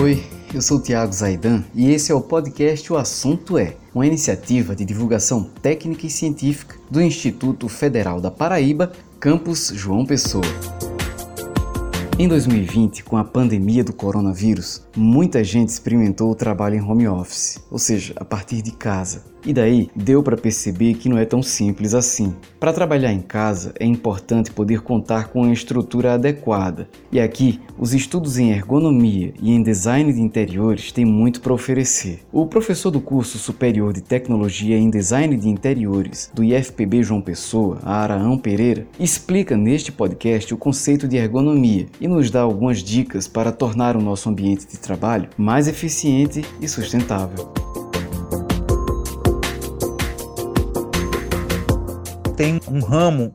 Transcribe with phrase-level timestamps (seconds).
[0.00, 0.22] Oi,
[0.54, 4.76] eu sou o Tiago Zaidan e esse é o podcast O Assunto É, uma iniciativa
[4.76, 10.44] de divulgação técnica e científica do Instituto Federal da Paraíba, campus João Pessoa.
[12.16, 17.58] Em 2020, com a pandemia do coronavírus, muita gente experimentou o trabalho em home office,
[17.68, 19.24] ou seja, a partir de casa.
[19.44, 22.34] E daí deu para perceber que não é tão simples assim.
[22.58, 26.88] Para trabalhar em casa é importante poder contar com uma estrutura adequada.
[27.10, 32.20] E aqui, os estudos em ergonomia e em design de interiores têm muito para oferecer.
[32.32, 37.78] O professor do curso superior de tecnologia em design de interiores do IFPB João Pessoa,
[37.82, 43.52] Araão Pereira, explica neste podcast o conceito de ergonomia e nos dá algumas dicas para
[43.52, 47.67] tornar o nosso ambiente de trabalho mais eficiente e sustentável.
[52.38, 53.34] Tem um ramo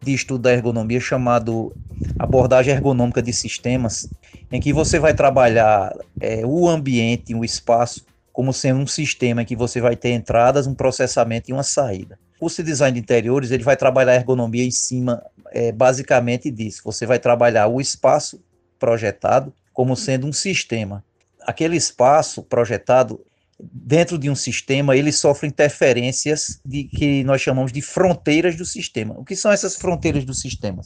[0.00, 1.74] de estudo da ergonomia chamado
[2.16, 4.08] abordagem ergonômica de sistemas,
[4.52, 9.44] em que você vai trabalhar é, o ambiente, o espaço, como sendo um sistema em
[9.44, 12.20] que você vai ter entradas, um processamento e uma saída.
[12.36, 16.48] O curso de design de interiores ele vai trabalhar a ergonomia em cima, é, basicamente
[16.48, 16.82] disso.
[16.84, 18.40] Você vai trabalhar o espaço
[18.78, 21.04] projetado como sendo um sistema.
[21.44, 23.20] Aquele espaço projetado
[23.58, 29.14] dentro de um sistema, ele sofre interferências de que nós chamamos de fronteiras do sistema.
[29.18, 30.82] O que são essas fronteiras do sistema?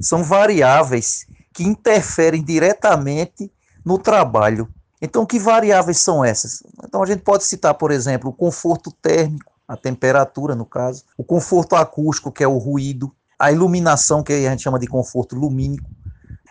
[0.00, 3.50] São variáveis que interferem diretamente
[3.84, 4.68] no trabalho.
[5.00, 6.62] Então, que variáveis são essas?
[6.84, 11.24] Então, a gente pode citar, por exemplo, o conforto térmico, a temperatura, no caso, o
[11.24, 15.88] conforto acústico, que é o ruído, a iluminação, que a gente chama de conforto lumínico,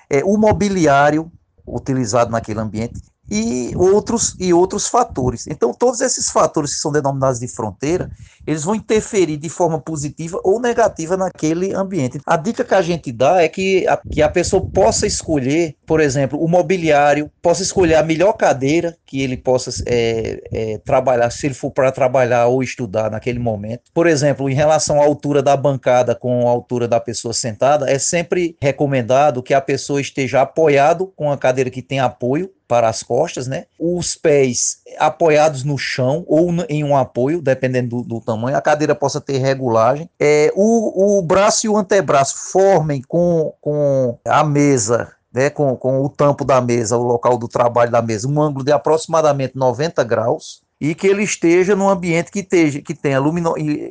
[0.09, 1.31] é, o mobiliário
[1.65, 3.01] utilizado naquele ambiente
[3.31, 5.47] e outros e outros fatores.
[5.47, 8.11] Então, todos esses fatores que são denominados de fronteira,
[8.45, 12.19] eles vão interferir de forma positiva ou negativa naquele ambiente.
[12.25, 16.01] A dica que a gente dá é que a, que a pessoa possa escolher, por
[16.01, 21.47] exemplo, o mobiliário, possa escolher a melhor cadeira que ele possa é, é, trabalhar, se
[21.47, 23.83] ele for para trabalhar ou estudar naquele momento.
[23.93, 27.97] Por exemplo, em relação à altura da bancada com a altura da pessoa sentada, é
[27.97, 33.03] sempre recomendado que a pessoa esteja apoiado com a cadeira que tem apoio para as
[33.03, 33.65] costas, né?
[33.77, 38.55] Os pés apoiados no chão ou em um apoio, dependendo do, do tamanho.
[38.55, 40.09] A cadeira possa ter regulagem.
[40.17, 46.01] É, o, o braço e o antebraço formem com, com a mesa né, com, com
[46.01, 50.01] o tampo da mesa, o local do trabalho da mesa, um ângulo de aproximadamente 90
[50.05, 53.17] graus e que ele esteja num ambiente que, esteja, que tenha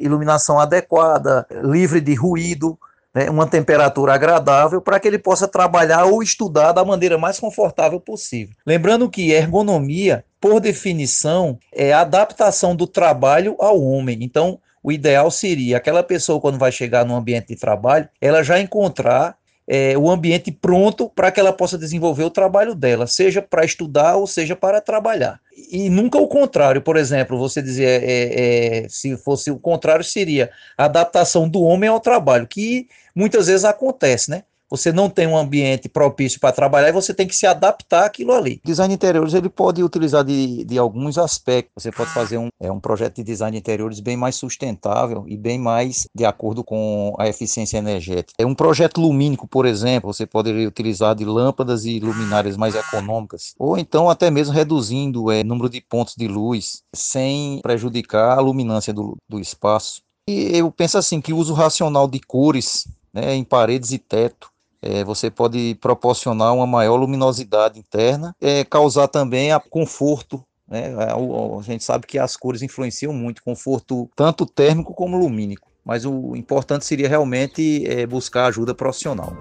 [0.00, 2.78] iluminação adequada, livre de ruído,
[3.14, 8.00] né, uma temperatura agradável para que ele possa trabalhar ou estudar da maneira mais confortável
[8.00, 8.54] possível.
[8.66, 14.18] Lembrando que ergonomia, por definição, é a adaptação do trabalho ao homem.
[14.22, 18.58] Então, o ideal seria aquela pessoa, quando vai chegar no ambiente de trabalho, ela já
[18.58, 19.36] encontrar
[19.72, 24.16] é, o ambiente pronto para que ela possa desenvolver o trabalho dela, seja para estudar
[24.16, 25.40] ou seja para trabalhar.
[25.70, 30.50] E nunca o contrário, por exemplo, você dizer, é, é, se fosse o contrário, seria
[30.76, 34.42] a adaptação do homem ao trabalho, que muitas vezes acontece, né?
[34.70, 38.32] Você não tem um ambiente propício para trabalhar e você tem que se adaptar àquilo
[38.32, 38.60] ali.
[38.64, 41.82] Design de interiores ele pode utilizar de, de alguns aspectos.
[41.82, 45.36] Você pode fazer um, é, um projeto de design de interiores bem mais sustentável e
[45.36, 48.34] bem mais de acordo com a eficiência energética.
[48.38, 53.54] É um projeto lumínico, por exemplo, você poderia utilizar de lâmpadas e luminárias mais econômicas,
[53.58, 58.40] ou então até mesmo reduzindo o é, número de pontos de luz sem prejudicar a
[58.40, 60.02] luminância do, do espaço.
[60.28, 64.50] E eu penso assim que o uso racional de cores né, em paredes e teto
[64.82, 70.42] é, você pode proporcionar uma maior luminosidade interna, é, causar também a conforto.
[70.68, 70.94] Né?
[70.96, 76.04] A, a, gente sabe que as cores influenciam muito, conforto tanto térmico como lumínico, mas
[76.04, 79.36] o importante seria realmente é, buscar ajuda profissional.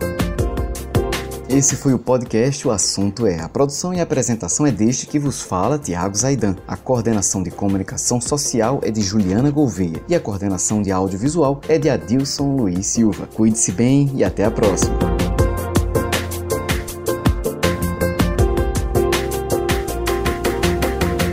[1.50, 3.40] Esse foi o podcast O Assunto É.
[3.40, 6.56] A produção e apresentação é deste que vos fala, Tiago Zaidan.
[6.68, 11.80] A coordenação de comunicação social é de Juliana Gouveia e a coordenação de audiovisual é
[11.80, 13.28] de Adilson Luiz Silva.
[13.34, 14.96] Cuide-se bem e até a próxima.